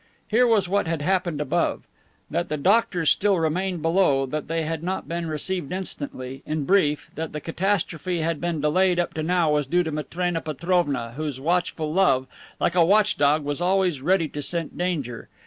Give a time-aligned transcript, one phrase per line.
[0.27, 1.83] Here was what had happened above.
[2.31, 7.11] That the "doctors" still remained below, that they had not been received instantly, in brief,
[7.13, 11.39] that the catastrophe had been delayed up to now was due to Matrena Petrovna, whose
[11.39, 12.25] watchful love,
[12.59, 15.29] like a watch dog, was always ready to scent danger.